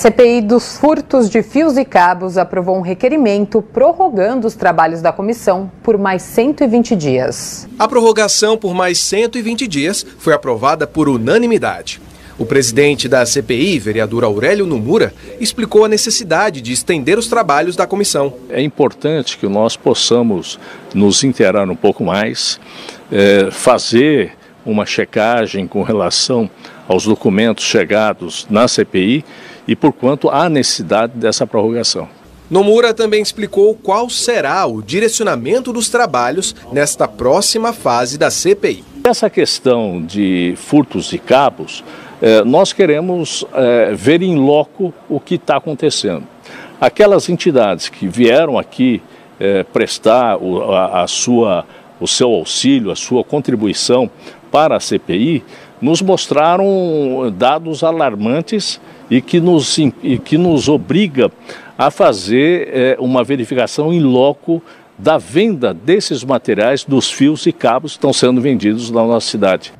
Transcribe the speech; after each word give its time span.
CPI 0.00 0.40
dos 0.40 0.78
furtos 0.78 1.28
de 1.28 1.42
fios 1.42 1.76
e 1.76 1.84
cabos 1.84 2.38
aprovou 2.38 2.74
um 2.74 2.80
requerimento 2.80 3.60
prorrogando 3.60 4.46
os 4.46 4.54
trabalhos 4.54 5.02
da 5.02 5.12
comissão 5.12 5.70
por 5.82 5.98
mais 5.98 6.22
120 6.22 6.96
dias. 6.96 7.68
A 7.78 7.86
prorrogação 7.86 8.56
por 8.56 8.72
mais 8.72 8.98
120 8.98 9.68
dias 9.68 10.06
foi 10.18 10.32
aprovada 10.32 10.86
por 10.86 11.06
unanimidade. 11.06 12.00
O 12.38 12.46
presidente 12.46 13.10
da 13.10 13.26
CPI, 13.26 13.78
vereador 13.78 14.24
Aurélio 14.24 14.64
Numura, 14.64 15.12
explicou 15.38 15.84
a 15.84 15.88
necessidade 15.88 16.62
de 16.62 16.72
estender 16.72 17.18
os 17.18 17.26
trabalhos 17.26 17.76
da 17.76 17.86
comissão. 17.86 18.32
É 18.48 18.62
importante 18.62 19.36
que 19.36 19.46
nós 19.46 19.76
possamos 19.76 20.58
nos 20.94 21.22
inteirar 21.22 21.68
um 21.68 21.76
pouco 21.76 22.02
mais, 22.02 22.58
é, 23.12 23.50
fazer 23.50 24.32
uma 24.64 24.86
checagem 24.86 25.66
com 25.66 25.82
relação 25.82 26.48
aos 26.88 27.04
documentos 27.04 27.64
chegados 27.64 28.46
na 28.50 28.66
CPI 28.66 29.24
e 29.66 29.76
por 29.76 29.92
quanto 29.92 30.28
há 30.28 30.48
necessidade 30.48 31.12
dessa 31.14 31.46
prorrogação. 31.46 32.08
Nomura 32.50 32.92
também 32.92 33.22
explicou 33.22 33.76
qual 33.76 34.10
será 34.10 34.66
o 34.66 34.82
direcionamento 34.82 35.72
dos 35.72 35.88
trabalhos 35.88 36.54
nesta 36.72 37.06
próxima 37.06 37.72
fase 37.72 38.18
da 38.18 38.28
CPI. 38.28 38.82
Essa 39.04 39.30
questão 39.30 40.02
de 40.04 40.54
furtos 40.56 41.06
de 41.06 41.18
cabos 41.18 41.84
é, 42.20 42.44
nós 42.44 42.72
queremos 42.72 43.46
é, 43.54 43.94
ver 43.94 44.20
em 44.20 44.36
loco 44.36 44.92
o 45.08 45.18
que 45.18 45.36
está 45.36 45.56
acontecendo. 45.56 46.24
Aquelas 46.80 47.28
entidades 47.28 47.88
que 47.88 48.06
vieram 48.08 48.58
aqui 48.58 49.00
é, 49.38 49.62
prestar 49.62 50.36
a 50.92 51.06
sua, 51.06 51.64
o 51.98 52.06
seu 52.06 52.30
auxílio, 52.30 52.90
a 52.90 52.96
sua 52.96 53.24
contribuição 53.24 54.10
para 54.50 54.76
a 54.76 54.80
CPI, 54.80 55.44
nos 55.80 56.02
mostraram 56.02 57.32
dados 57.36 57.82
alarmantes 57.82 58.80
e 59.10 59.20
que 59.20 59.40
nos, 59.40 59.78
e 59.78 60.18
que 60.18 60.36
nos 60.36 60.68
obriga 60.68 61.30
a 61.78 61.90
fazer 61.90 62.68
é, 62.72 62.96
uma 62.98 63.24
verificação 63.24 63.92
em 63.92 64.00
loco 64.00 64.62
da 64.98 65.16
venda 65.16 65.72
desses 65.72 66.22
materiais, 66.22 66.84
dos 66.84 67.10
fios 67.10 67.46
e 67.46 67.52
cabos 67.52 67.92
que 67.92 67.98
estão 67.98 68.12
sendo 68.12 68.40
vendidos 68.40 68.90
na 68.90 69.02
nossa 69.02 69.26
cidade. 69.26 69.72